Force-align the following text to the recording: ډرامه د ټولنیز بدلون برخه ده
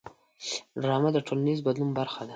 ډرامه 0.81 1.09
د 1.13 1.17
ټولنیز 1.27 1.59
بدلون 1.65 1.89
برخه 1.99 2.21
ده 2.27 2.29